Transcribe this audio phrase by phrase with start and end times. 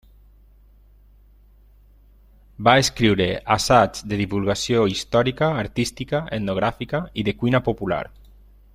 [2.67, 8.05] Va escriure assaigs de divulgació històrica, artística, etnogràfica i de cuina popular.